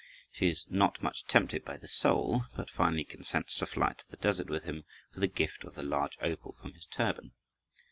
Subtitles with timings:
[0.31, 4.17] She is not much tempted by the soul, but finally consents to fly to the
[4.17, 7.33] desert with him for the gift of the large opal from his turban.